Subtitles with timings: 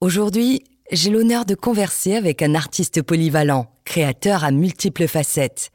[0.00, 5.72] Aujourd'hui, j'ai l'honneur de converser avec un artiste polyvalent, créateur à multiples facettes.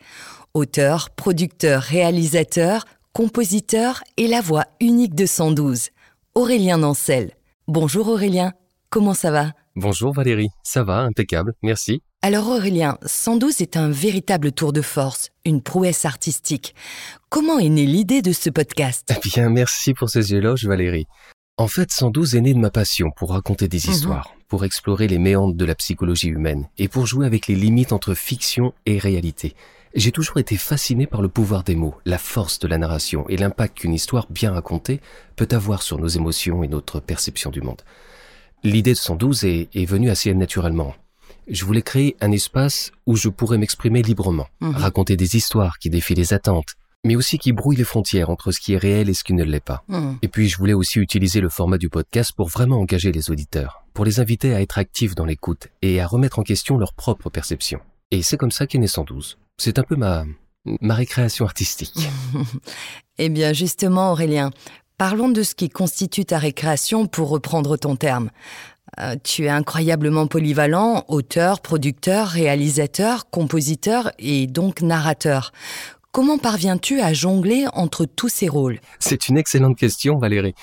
[0.53, 5.89] Auteur, producteur, réalisateur, compositeur et la voix unique de 112.
[6.35, 7.31] Aurélien Nancel.
[7.67, 8.53] Bonjour Aurélien,
[8.89, 9.51] comment ça va?
[9.75, 12.01] Bonjour Valérie, ça va, impeccable, merci.
[12.21, 16.75] Alors Aurélien, 112 est un véritable tour de force, une prouesse artistique.
[17.27, 19.05] Comment est née l'idée de ce podcast?
[19.13, 21.07] Eh bien, merci pour ces éloges Valérie.
[21.57, 23.93] En fait, 112 est né de ma passion pour raconter des Mhm.
[23.93, 27.93] histoires, pour explorer les méandres de la psychologie humaine et pour jouer avec les limites
[27.93, 29.53] entre fiction et réalité.
[29.93, 33.37] J'ai toujours été fasciné par le pouvoir des mots, la force de la narration et
[33.37, 34.99] l'impact qu'une histoire bien racontée
[35.35, 37.83] peut avoir sur nos émotions et notre perception du monde.
[38.63, 40.95] L'idée de 112 est, est venue assez naturellement.
[41.47, 44.71] Je voulais créer un espace où je pourrais m'exprimer librement, Mhm.
[44.75, 48.59] raconter des histoires qui défient les attentes, mais aussi qui brouillent les frontières entre ce
[48.59, 49.83] qui est réel et ce qui ne l'est pas.
[49.87, 53.29] Hmm, Et puis je voulais aussi utiliser le format du podcast pour vraiment engager les
[53.29, 56.93] auditeurs, pour les inviter à être actifs dans l'écoute et à remettre en question leur
[56.93, 57.79] propre perception.
[58.11, 59.37] Et c'est comme ça qu'est né 112.
[59.57, 60.25] C'est un peu ma,
[60.65, 61.93] ma récréation artistique.
[63.19, 64.49] Eh bien justement Aurélien,
[64.97, 68.31] parlons de ce qui constitue ta récréation pour reprendre ton terme.
[68.99, 75.51] Euh, tu es incroyablement polyvalent, auteur, producteur, réalisateur, compositeur et donc narrateur.
[76.13, 78.79] Comment parviens-tu à jongler entre tous ces rôles?
[78.99, 80.53] C'est une excellente question, Valérie.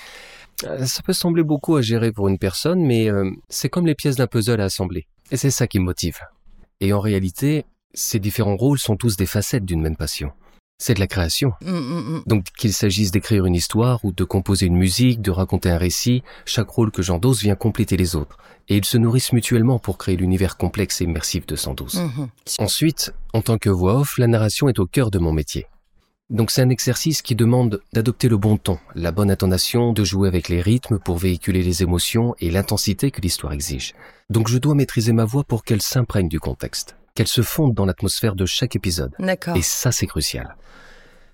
[0.63, 3.97] Euh, Ça peut sembler beaucoup à gérer pour une personne, mais euh, c'est comme les
[3.97, 5.09] pièces d'un puzzle à assembler.
[5.33, 6.21] Et c'est ça qui me motive.
[6.79, 10.31] Et en réalité, ces différents rôles sont tous des facettes d'une même passion.
[10.81, 11.53] C'est de la création.
[11.61, 12.23] Hmm, hmm, hmm.
[12.27, 16.23] Donc qu'il s'agisse d'écrire une histoire ou de composer une musique, de raconter un récit,
[16.47, 18.39] chaque rôle que j'endosse vient compléter les autres.
[18.69, 21.97] Et ils se nourrissent mutuellement pour créer l'univers complexe et immersif de 112.
[21.97, 22.29] Mhm.
[22.61, 25.67] Ensuite, en tant que voix off, la narration est au cœur de mon métier.
[26.31, 30.29] Donc c'est un exercice qui demande d'adopter le bon ton, la bonne intonation, de jouer
[30.29, 33.95] avec les rythmes pour véhiculer les émotions et l'intensité que l'histoire exige.
[34.31, 37.85] Donc je dois maîtriser ma voix pour qu'elle s'imprègne du contexte, qu'elle se fonde dans
[37.85, 39.13] l'atmosphère de chaque épisode.
[39.19, 39.55] D'accord.
[39.55, 40.57] Et ça, c'est crucial.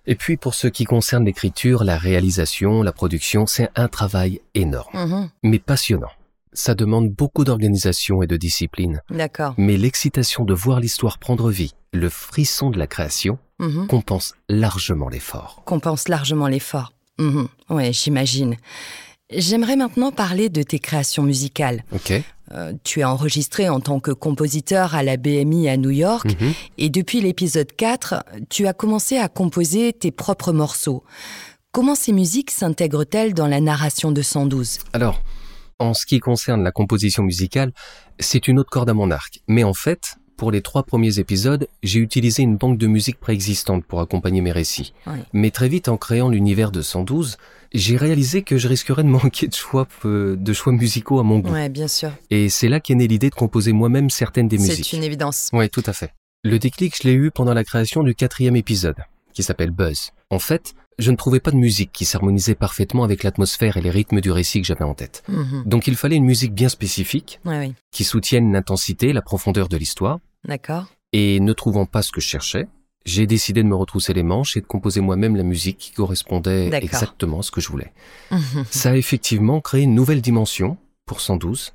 [0.09, 4.91] Et puis, pour ce qui concerne l'écriture, la réalisation, la production, c'est un travail énorme,
[4.95, 5.31] Mhm.
[5.45, 6.11] mais passionnant.
[6.53, 9.55] Ça demande beaucoup d'organisation et de discipline, D'accord.
[9.59, 13.87] mais l'excitation de voir l'histoire prendre vie, le frisson de la création, Mhm.
[13.87, 15.63] compense largement l'effort.
[15.67, 16.93] compense largement l'effort.
[17.19, 17.47] Mhm.
[17.71, 18.57] Ouais, j'imagine.
[19.31, 21.85] J'aimerais maintenant parler de tes créations musicales.
[21.93, 26.27] Ok Euh, tu es enregistré en tant que compositeur à la BMI à New York
[26.41, 26.53] Mhm.
[26.79, 31.03] et depuis l'épisode 4, tu as commencé à composer tes propres morceaux.
[31.73, 35.21] Comment ces musiques s'intègrent-elles dans la narration de 112 Alors,
[35.79, 37.73] en ce qui concerne la composition musicale,
[38.21, 39.41] c'est une autre corde à mon arc.
[39.49, 43.85] Mais en fait, pour les trois premiers épisodes, j'ai utilisé une banque de musique préexistante
[43.85, 44.95] pour accompagner mes récits.
[45.07, 45.15] Ouais.
[45.33, 47.37] Mais très vite, en créant l'univers de 112,
[47.79, 51.39] j'ai réalisé que je risquerais de manquer de choix, euh, de choix musicaux à mon
[51.41, 51.53] goût.
[51.53, 52.11] Ouais, bien sûr.
[52.31, 54.87] Et c'est là qu'est née l'idée de composer moi-même certaines des musiques.
[54.91, 55.51] C'est une évidence.
[55.53, 56.13] Oui, tout à fait.
[56.45, 58.97] Le déclic, je l'ai eu pendant la création du quatrième épisode,
[59.33, 60.11] qui s'appelle Buzz.
[60.31, 63.91] En fait, je ne trouvais pas de musique qui s'harmonisait parfaitement avec l'atmosphère et les
[63.91, 65.23] rythmes du récit que j'avais en tête.
[65.29, 65.65] Mhm.
[65.67, 67.75] Donc il fallait une musique bien spécifique, Ouais, oui.
[67.91, 70.87] qui soutienne l'intensité, la profondeur de l'histoire, D'accord.
[71.13, 72.67] et ne trouvant pas ce que je cherchais,
[73.07, 76.69] j'ai décidé de me retrousser les manches et de composer moi-même la musique qui correspondait
[76.75, 77.93] exactement à ce que je voulais.
[78.31, 78.65] Mhm.
[78.71, 81.73] Ça a effectivement créé une nouvelle dimension pour 112,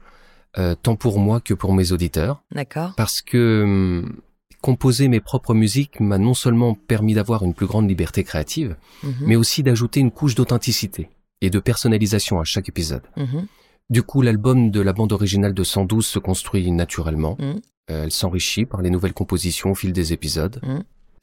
[0.59, 2.93] euh, tant pour moi que pour mes auditeurs, D'accord.
[2.97, 4.17] parce que hum,
[4.61, 9.13] composer mes propres musiques m'a non seulement permis d'avoir une plus grande liberté créative, Mhm.
[9.21, 11.09] mais aussi d'ajouter une couche d'authenticité
[11.41, 13.03] et de personnalisation à chaque épisode.
[13.17, 13.47] Mhm.
[13.89, 17.37] Du coup, l'album de la bande originale de 112 se construit naturellement.
[17.41, 20.61] Euh, elle s'enrichit par les nouvelles compositions au fil des épisodes.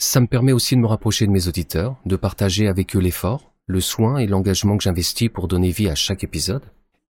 [0.00, 3.52] Ça me permet aussi de me rapprocher de mes auditeurs, de partager avec eux l'effort,
[3.66, 6.62] le soin et l'engagement que j'investis pour donner vie à chaque épisode.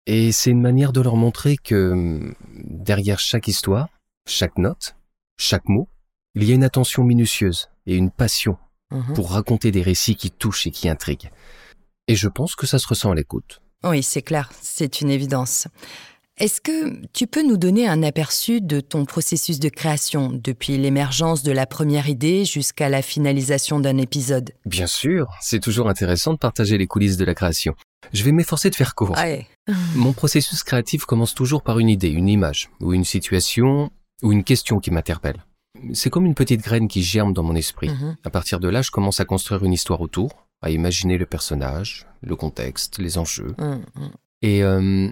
[0.05, 3.87] Et c'est une manière de leur montrer que hum, derrière chaque histoire,
[4.27, 4.95] chaque note,
[5.37, 5.87] chaque mot,
[6.35, 8.57] il y a une attention minutieuse et une passion
[8.91, 9.13] Mhm.
[9.15, 11.31] pour raconter des récits qui touchent et qui intriguent.
[12.07, 13.59] Et je pense que ça se ressent à l'écoute.
[13.83, 15.67] Oui, c'est clair, c'est une évidence.
[16.39, 21.43] Est-ce que tu peux nous donner un aperçu de ton processus de création, depuis l'émergence
[21.43, 24.49] de la première idée jusqu'à la finalisation d'un épisode?
[24.65, 27.75] Bien sûr, c'est toujours intéressant de partager les coulisses de la création.
[28.13, 29.11] Je vais m'efforcer de faire court.
[29.11, 29.45] Ouais.
[29.95, 33.91] Mon processus créatif commence toujours par une idée, une image, ou une situation,
[34.23, 35.45] ou une question qui m'interpelle.
[35.93, 37.89] C'est comme une petite graine qui germe dans mon esprit.
[37.89, 38.15] Mhm.
[38.23, 42.07] À partir de là, je commence à construire une histoire autour, à imaginer le personnage,
[42.21, 43.53] le contexte, les enjeux.
[43.59, 43.83] Mhm.
[44.41, 45.09] Et euh,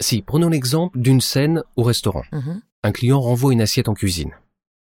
[0.00, 2.24] si, prenons l'exemple d'une scène au restaurant.
[2.32, 2.62] Mhm.
[2.82, 4.32] Un client renvoie une assiette en cuisine.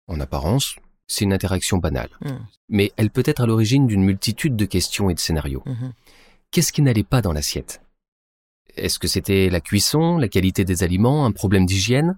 [0.07, 0.77] En apparence,
[1.07, 2.11] c'est une interaction banale.
[2.25, 2.47] Mhm.
[2.69, 5.63] Mais elle peut être à l'origine d'une multitude de questions et de scénarios.
[5.67, 5.93] Mhm.
[6.51, 7.83] Qu'est-ce qui n'allait pas dans l'assiette?
[8.77, 12.17] Est-ce que c'était la cuisson, la qualité des aliments, un problème d'hygiène?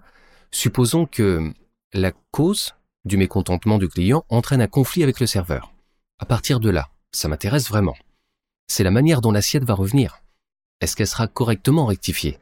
[0.51, 1.51] Supposons que
[1.93, 2.75] la cause
[3.05, 5.73] du mécontentement du client entraîne un conflit avec le serveur.
[6.19, 7.95] À partir de là, ça m'intéresse vraiment.
[8.67, 10.21] C'est la manière dont l'assiette va revenir.
[10.79, 12.39] Est-ce qu'elle sera correctement rectifiée?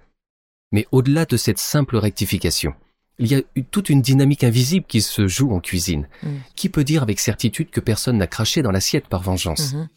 [0.71, 2.73] Mais au-delà de cette simple rectification,
[3.19, 6.07] il y a toute une dynamique invisible qui se joue en cuisine.
[6.23, 6.29] Mm.
[6.55, 9.73] Qui peut dire avec certitude que personne n'a craché dans l'assiette par vengeance?
[9.73, 9.89] Mhm.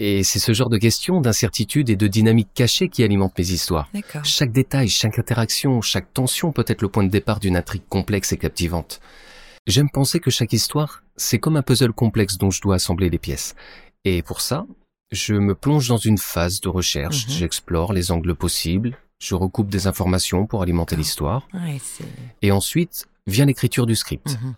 [0.00, 3.90] Et c'est ce genre de questions, d'incertitude et de dynamique cachée qui alimentent mes histoires.
[4.22, 8.32] Chaque détail, chaque interaction, chaque tension peut être le point de départ d'une intrigue complexe
[8.32, 9.00] et captivante.
[9.66, 13.18] J'aime penser que chaque histoire, c'est comme un puzzle complexe dont je dois assembler les
[13.18, 13.56] pièces.
[14.04, 14.66] Et pour ça,
[15.10, 17.34] je me plonge dans une phase de recherche, Mhm.
[17.34, 21.78] j'explore les angles possibles, je recoupe des informations pour alimenter l'histoire, Ouais,
[22.42, 24.38] et ensuite vient l'écriture du script.
[24.42, 24.54] Mhm.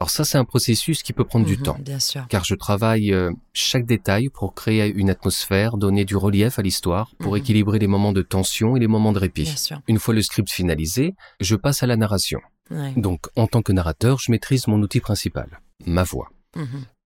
[0.00, 2.24] Alors ça, c'est un processus qui peut prendre du Mhm, temps Bien sûr.
[2.28, 7.10] car je travaille euh, chaque détail pour créer une atmosphère, donner du relief à l'histoire,
[7.18, 7.38] pour Mhm.
[7.38, 9.42] équilibrer les moments de tension et les moments de répit.
[9.42, 9.80] Bien sûr.
[9.88, 12.38] Une fois le script finalisé, je passe à la narration.
[12.70, 12.92] Ouais.
[12.96, 16.30] Donc, en tant que narrateur, je maîtrise mon outil principal, ma voix.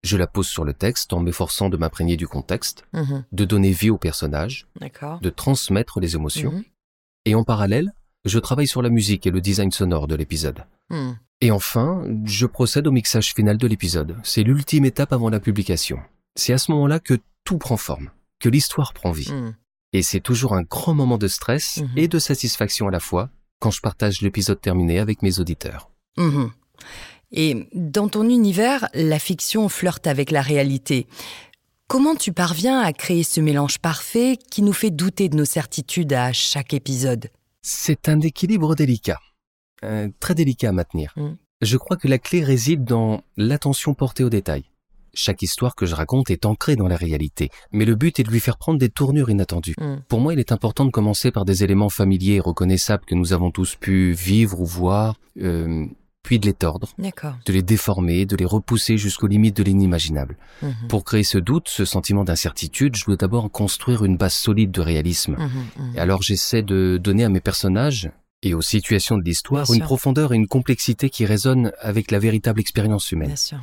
[0.02, 2.84] Je la pose sur le texte en m'efforçant de m'imprégner du contexte,
[3.32, 4.66] de donner vie au personnage,
[5.20, 6.62] de transmettre les émotions.
[7.24, 7.92] Et en parallèle,
[8.24, 10.64] je travaille sur la musique et le design sonore de l'épisode.
[10.90, 11.16] Mhm.
[11.40, 14.16] Et enfin, je procède au mixage final de l'épisode.
[14.22, 15.98] C'est l'ultime étape avant la publication.
[16.36, 19.32] C'est à ce moment-là que tout prend forme, que l'histoire prend vie.
[19.32, 19.54] Mhm.
[19.92, 21.88] Et c'est toujours un grand moment de stress Mhm.
[21.96, 23.28] et de satisfaction à la fois
[23.60, 25.90] quand je partage l'épisode terminé avec mes auditeurs.
[26.16, 26.50] Mhm.
[27.32, 31.06] Et dans ton univers, la fiction flirte avec la réalité.
[31.92, 36.14] Comment tu parviens à créer ce mélange parfait qui nous fait douter de nos certitudes
[36.14, 37.28] à chaque épisode?
[37.60, 39.18] C'est un équilibre délicat,
[39.84, 41.12] euh, très délicat à maintenir.
[41.18, 41.32] Mm.
[41.60, 44.64] Je crois que la clé réside dans l'attention portée aux détails.
[45.12, 48.30] Chaque histoire que je raconte est ancrée dans la réalité, mais le but est de
[48.30, 49.74] lui faire prendre des tournures inattendues.
[49.78, 49.96] Mm.
[50.08, 53.34] Pour moi, il est important de commencer par des éléments familiers et reconnaissables que nous
[53.34, 55.84] avons tous pu vivre ou voir, euh,
[56.22, 60.36] puis de les tordre, de les déformer, de les repousser jusqu'aux limites de l'inimaginable.
[60.62, 60.88] Mhm.
[60.88, 64.80] Pour créer ce doute, ce sentiment d'incertitude, je dois d'abord construire une base solide de
[64.80, 65.36] réalisme.
[65.36, 65.96] Mhm, mhm.
[65.96, 68.10] Et alors j'essaie de donner à mes personnages
[68.42, 69.84] et aux situations de l'histoire une sûr.
[69.84, 73.28] profondeur et une complexité qui résonnent avec la véritable expérience humaine.
[73.28, 73.60] Bien sûr.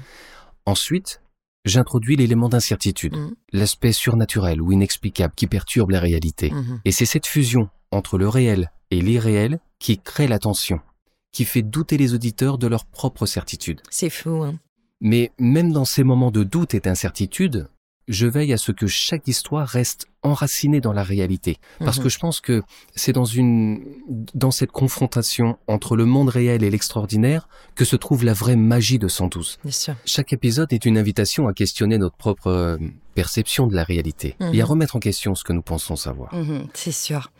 [0.65, 1.21] Ensuite,
[1.65, 3.15] j'introduis l'élément d'incertitude,
[3.51, 6.53] l'aspect surnaturel ou inexplicable qui perturbe la réalité.
[6.85, 10.79] Et c'est cette fusion entre le réel et l'irréel qui crée la tension,
[11.31, 13.81] qui fait douter les auditeurs de leur propre certitude.
[13.89, 14.43] C'est fou.
[14.43, 14.59] Hein
[15.01, 17.69] Mais même dans ces moments de doute et d'incertitude,
[18.09, 21.57] je veille à ce que chaque histoire reste enracinée dans la réalité.
[21.79, 22.03] Parce Mhm.
[22.03, 22.61] que je pense que
[22.95, 23.85] c'est dans une,
[24.33, 28.99] dans cette confrontation entre le monde réel et l'extraordinaire que se trouve la vraie magie
[28.99, 29.59] de 112.
[29.63, 29.95] Bien sûr.
[30.05, 32.77] Chaque épisode est une invitation à questionner notre propre euh,
[33.15, 34.53] perception de la réalité Mhm.
[34.55, 36.33] et à remettre en question ce que nous pensons savoir.
[36.35, 37.31] Mhm, c'est sûr.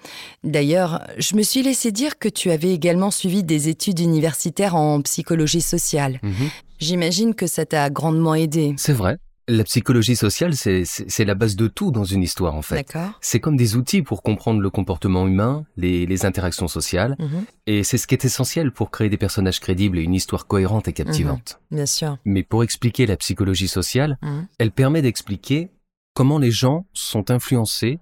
[0.44, 5.02] D'ailleurs, je me suis laissé dire que tu avais également suivi des études universitaires en
[5.02, 6.20] psychologie sociale.
[6.24, 6.50] Mhm.
[6.80, 8.74] J'imagine que ça t'a grandement aidé.
[8.78, 9.18] C'est vrai.
[9.52, 10.86] La psychologie sociale, c'est-
[11.26, 12.76] la base de tout dans une histoire, en fait.
[12.76, 17.46] D'accord C'est comme des outils pour comprendre le comportement humain, les, les interactions sociales, Mhm,
[17.66, 20.88] et c'est ce qui est essentiel pour créer des personnages crédibles et une histoire cohérente
[20.88, 21.60] et captivante.
[21.72, 22.18] Bien sûr.
[22.26, 25.72] Mais pour expliquer la psychologie sociale, Mhm, elle permet d'expliquer
[26.14, 27.98] comment les gens sont influencés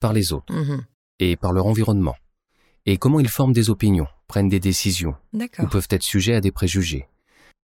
[0.00, 0.84] par les autres mhm.
[1.18, 2.14] et par leur environnement,
[2.86, 6.52] et comment ils forment des opinions, prennent des décisions, ou peuvent être sujets à des
[6.52, 7.08] préjugés.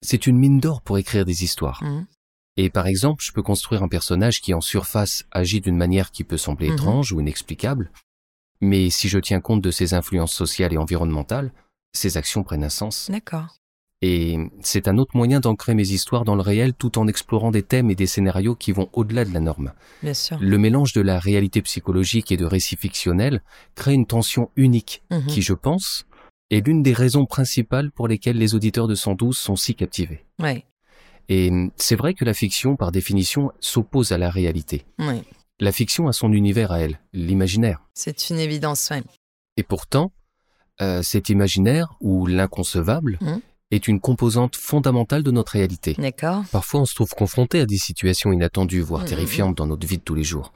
[0.01, 1.81] C'est une mine d'or pour écrire des histoires.
[1.83, 2.05] Mhm,
[2.57, 6.23] Et par exemple, je peux construire un personnage qui en surface agit d'une manière qui
[6.23, 6.73] peut sembler Mhm.
[6.73, 7.91] étrange ou inexplicable,
[8.59, 11.51] mais si je tiens compte de ses influences sociales et environnementales,
[11.93, 13.09] ses actions prennent un sens.
[13.09, 13.55] D'accord.
[14.03, 17.61] Et c'est un autre moyen d'ancrer mes histoires dans le réel tout en explorant des
[17.61, 19.73] thèmes et des scénarios qui vont au-delà de la norme.
[20.01, 20.37] Bien sûr.
[20.41, 23.43] Le mélange de la réalité psychologique et de récits fictionnels
[23.75, 25.27] crée une tension unique Mhm.
[25.27, 26.05] qui, je pense,
[26.49, 30.25] est l'une des raisons principales pour lesquelles les auditeurs de 112 sont si captivés.
[30.39, 30.65] Ouais.
[31.33, 34.85] Et hum, c'est vrai que la fiction, par définition, s'oppose à la réalité.
[35.61, 37.79] La fiction a son univers à elle, l'imaginaire.
[37.93, 39.01] C'est une évidence, ouais.
[39.57, 40.11] Et pourtant,
[40.81, 43.39] euh, cet imaginaire, ou l'inconcevable, Mhm.
[43.71, 45.95] est une composante fondamentale de notre réalité.
[45.97, 46.43] D'accord.
[46.51, 49.99] Parfois, on se trouve confronté à des situations inattendues, voire Mhm, terrifiantes dans notre vie
[49.99, 50.51] de tous les jours.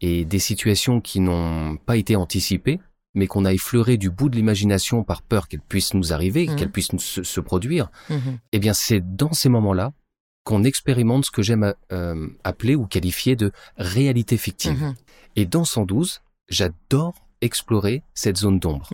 [0.00, 2.78] Et des situations qui n'ont pas été anticipées,
[3.14, 6.70] mais qu'on a effleurées du bout de l'imagination par peur qu'elles puissent nous arriver, qu'elles
[6.70, 7.90] puissent nous- se, se produire.
[8.52, 9.92] Eh bien, c'est dans ces moments-là
[10.50, 14.82] qu'on expérimente ce que j'aime euh, appeler ou qualifier de réalité fictive.
[14.82, 14.94] Mhm.
[15.36, 18.90] Et dans 112, j'adore explorer cette zone d'ombre.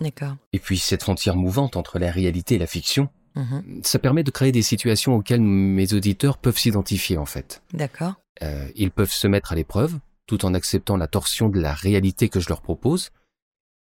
[0.53, 3.81] Et puis cette frontière mouvante entre la réalité et la fiction, Mhm.
[3.83, 7.61] ça permet de créer des situations auxquelles mes auditeurs peuvent s'identifier en fait.
[7.73, 8.13] D'accord.
[8.41, 12.29] Euh, ils peuvent se mettre à l'épreuve tout en acceptant la torsion de la réalité
[12.29, 13.09] que je leur propose.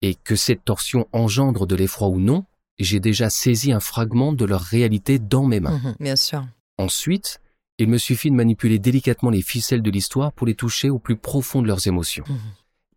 [0.01, 2.46] Et que cette torsion engendre de l'effroi ou non,
[2.80, 5.78] j'ai déjà saisi un fragment de leur réalité dans mes mains.
[5.84, 6.46] Mhm, bien sûr.
[6.78, 7.42] Ensuite,
[7.79, 11.15] il me suffit de manipuler délicatement les ficelles de l'histoire pour les toucher au plus
[11.15, 12.25] profond de leurs émotions.
[12.27, 12.38] Mhm.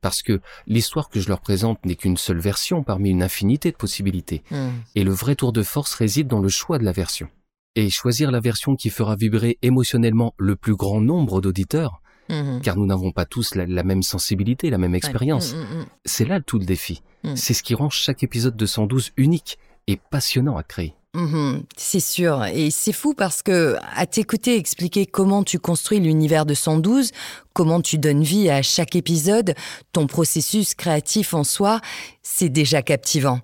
[0.01, 3.77] Parce que l'histoire que je leur présente n'est qu'une seule version parmi une infinité de
[3.77, 4.43] possibilités.
[4.51, 4.73] Mhm.
[4.97, 7.29] Et le vrai tour de force réside dans le choix de la version.
[7.77, 12.61] Et choisir la version qui fera vibrer émotionnellement le plus grand nombre d'auditeurs, Mhm.
[12.63, 15.53] car nous n'avons pas tous la, la même sensibilité, la même expérience.
[15.55, 15.85] Ouais.
[16.05, 17.03] C'est là tout le défi.
[17.37, 20.95] C'est ce qui rend chaque épisode de 112 unique et passionnant à créer.
[21.15, 22.47] Mhm, c'est sûr.
[22.47, 27.11] Et c'est fou parce que, à t'écouter expliquer comment tu construis l'univers de 112,
[27.53, 29.55] comment tu donnes vie à chaque épisode,
[29.93, 31.83] ton processus créatif en soi,
[32.23, 33.41] c'est déjà captivant.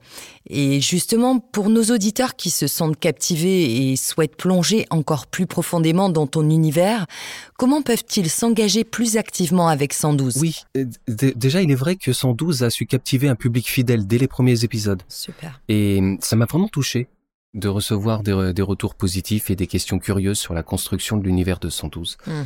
[0.49, 6.09] Et justement, pour nos auditeurs qui se sentent captivés et souhaitent plonger encore plus profondément
[6.09, 7.05] dans ton univers,
[7.59, 12.63] comment peuvent-ils s'engager plus activement avec 112 Oui, euh, déjà il est vrai que 112
[12.63, 15.03] a su captiver un public fidèle dès les premiers épisodes.
[15.11, 15.61] Super.
[15.69, 17.09] Et hum, ça m'a vraiment touché
[17.55, 21.25] de recevoir des, re- des retours positifs et des questions curieuses sur la construction de
[21.25, 22.19] l'univers de 112.
[22.27, 22.45] Mhm.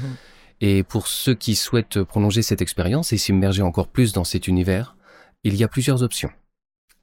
[0.60, 4.96] Et pour ceux qui souhaitent prolonger cette expérience et s'immerger encore plus dans cet univers,
[5.42, 6.30] il y a plusieurs options.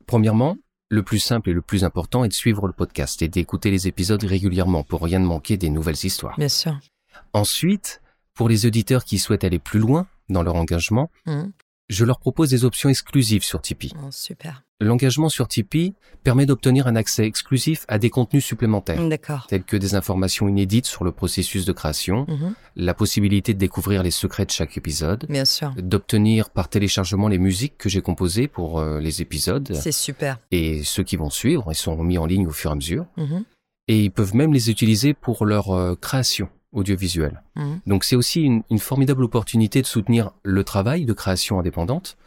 [0.07, 0.55] Premièrement,
[0.89, 3.87] le plus simple et le plus important est de suivre le podcast et d'écouter les
[3.87, 6.37] épisodes régulièrement pour rien ne manquer des nouvelles histoires.
[6.37, 6.79] Bien sûr.
[7.33, 8.01] Ensuite,
[8.33, 11.51] pour les auditeurs qui souhaitent aller plus loin dans leur engagement, Mhm.
[11.89, 13.91] Je leur propose des options exclusives sur Tipeee.
[14.03, 14.63] Oh, super.
[14.81, 15.93] L'engagement sur Tipeee
[16.23, 19.01] permet d'obtenir un accès exclusif à des contenus supplémentaires,
[19.49, 22.53] tels que des informations inédites sur le processus de création, Mhm.
[22.77, 25.73] la possibilité de découvrir les secrets de chaque épisode, Bien sûr.
[25.77, 30.39] d'obtenir par téléchargement les musiques que j'ai composées pour euh, les épisodes C'est super.
[30.51, 33.05] et ceux qui vont suivre, ils sont mis en ligne au fur et à mesure,
[33.17, 33.43] Mhm.
[33.89, 37.41] et ils peuvent même les utiliser pour leur euh, création audiovisuelle.
[37.55, 37.79] Mhm.
[37.87, 42.17] Donc c'est aussi une, une formidable opportunité de soutenir le travail de création indépendante,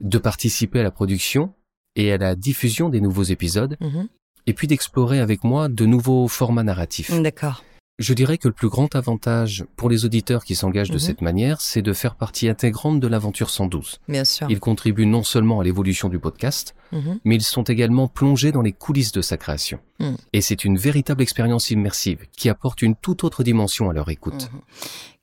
[0.00, 1.52] de participer à la production
[1.96, 4.08] et à la diffusion des nouveaux épisodes, Mhm.
[4.46, 7.10] et puis d'explorer avec moi de nouveaux formats narratifs.
[7.20, 7.64] D'accord.
[8.00, 10.98] Je dirais que le plus grand avantage pour les auditeurs qui s'engagent de Mhm.
[11.00, 13.98] cette manière, c'est de faire partie intégrante de l'aventure 112.
[14.08, 14.46] Bien sûr.
[14.50, 17.20] Ils contribuent non seulement à l'évolution du podcast, Mhm.
[17.24, 19.80] mais ils sont également plongés dans les coulisses de sa création.
[19.98, 20.16] Mhm.
[20.32, 24.48] Et c'est une véritable expérience immersive qui apporte une toute autre dimension à leur écoute.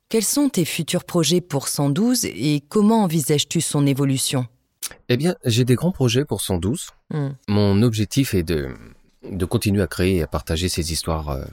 [0.08, 4.46] Quels sont tes futurs projets pour 112 et comment envisages-tu son évolution?
[5.08, 6.90] Eh bien, j'ai des grands projets pour 112.
[7.12, 7.34] Mhm.
[7.48, 8.68] Mon objectif est de,
[9.28, 11.44] de continuer à créer et à partager ces histoires euh,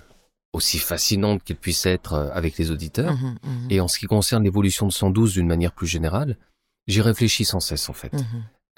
[0.56, 3.14] aussi fascinantes qu'elles puissent être euh, avec les auditeurs.
[3.14, 6.38] Mhm, mhm, Et en ce qui concerne l'évolution de 112 d'une manière plus générale,
[6.88, 8.14] j'y réfléchis sans cesse en fait.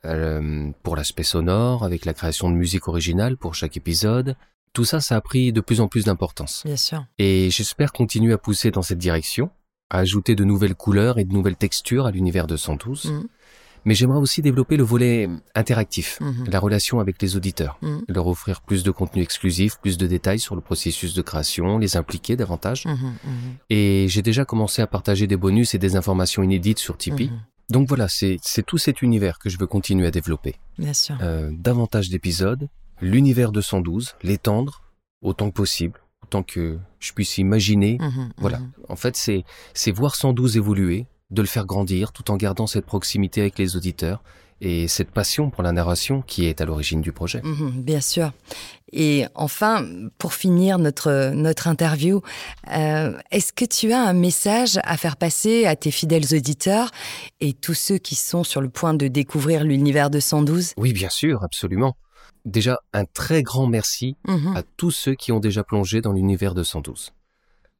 [0.06, 4.36] Euh, pour l'aspect sonore, avec la création de musique originale pour chaque épisode,
[4.74, 6.62] tout ça, ça a pris de plus en plus d'importance.
[6.66, 7.06] Bien sûr.
[7.18, 9.50] Et j'espère continuer à pousser dans cette direction,
[9.90, 13.12] à ajouter de nouvelles couleurs et de nouvelles textures à l'univers de 112.
[13.88, 16.46] Mais j'aimerais aussi développer le volet interactif, Mhm.
[16.52, 18.04] la relation avec les auditeurs, Mhm.
[18.10, 21.96] leur offrir plus de contenu exclusif, plus de détails sur le processus de création, les
[21.96, 22.86] impliquer davantage.
[22.86, 23.14] Mhm,
[23.70, 27.32] Et j'ai déjà commencé à partager des bonus et des informations inédites sur Tipeee.
[27.70, 30.56] Donc voilà, c'est tout cet univers que je veux continuer à développer.
[30.78, 31.18] Bien sûr.
[31.22, 32.68] Euh, davantage d'épisodes,
[33.02, 34.82] l'univers de 112, l'étendre
[35.22, 37.98] autant que possible, autant que je puisse imaginer.
[38.38, 38.60] Voilà.
[38.90, 42.86] En fait, c'est c'est voir 112 évoluer, de le faire grandir tout en gardant cette
[42.86, 44.24] proximité avec les auditeurs
[44.60, 47.42] et cette passion pour la narration qui est à l'origine du projet.
[47.44, 48.32] Mhm, bien sûr.
[48.92, 49.86] Et enfin,
[50.18, 52.22] pour finir notre, notre interview,
[52.72, 56.90] euh, est-ce que tu as un message à faire passer à tes fidèles auditeurs
[57.40, 61.10] et tous ceux qui sont sur le point de découvrir l'univers de 112 Oui, bien
[61.10, 61.96] sûr, absolument.
[62.46, 66.56] Déjà, un très grand merci Mhm, à tous ceux qui ont déjà plongé dans l'univers
[66.56, 67.12] de 112.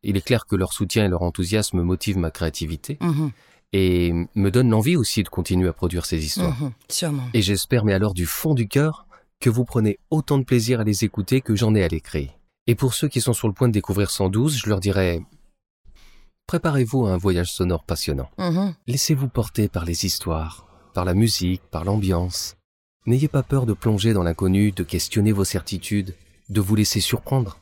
[0.08, 3.32] Il est clair que leur soutien et leur enthousiasme motivent ma créativité mhm,
[3.74, 6.58] et me donnent l'envie aussi de continuer à produire ces histoires.
[6.60, 7.24] mhm, Sûrement.
[7.34, 9.06] Et j'espère, mais alors du fond du cœur,
[9.42, 12.32] que vous prenez autant de plaisir à les écouter que j'en ai à les créer.
[12.68, 15.22] Et pour ceux qui sont sur le point de découvrir 112, je leur dirais
[16.48, 18.30] préparez-vous à un voyage sonore passionnant.
[18.38, 22.56] Mhm, Laissez-vous porter par les histoires, par la musique, par l'ambiance.
[23.06, 26.16] N'ayez pas peur de plonger dans l'inconnu, de questionner vos certitudes,
[26.50, 27.58] de vous laisser surprendre.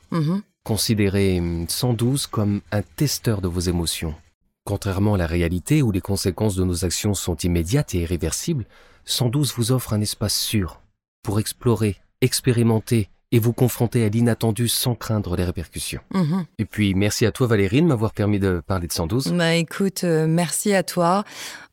[0.66, 4.16] Considérez hum, 112 comme un testeur de vos émotions.
[4.64, 8.66] Contrairement à la réalité où les conséquences de nos actions sont immédiates et irréversibles,
[9.04, 10.80] 112 vous offre un espace sûr
[11.22, 16.00] pour explorer, expérimenter et vous confronter à l'inattendu sans craindre les répercussions.
[16.14, 16.44] Mhm.
[16.58, 19.32] Et puis merci à toi Valérie de m'avoir permis de parler de 112.
[19.32, 21.24] Bah écoute, euh, merci à toi.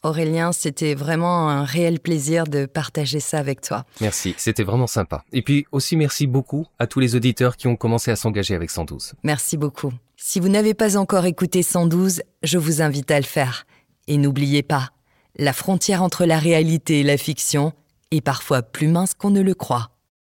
[0.01, 3.85] Aurélien, c'était vraiment un réel plaisir de partager ça avec toi.
[4.01, 5.23] Merci, c'était vraiment sympa.
[5.31, 8.71] Et puis aussi merci beaucoup à tous les auditeurs qui ont commencé à s'engager avec
[8.71, 9.13] 112.
[9.23, 9.93] Merci beaucoup.
[10.17, 13.65] Si vous n'avez pas encore écouté 112, je vous invite à le faire.
[14.07, 14.89] Et n'oubliez pas,
[15.37, 17.73] la frontière entre la réalité et la fiction
[18.11, 19.92] et parfois plus mince qu'on ne le croit.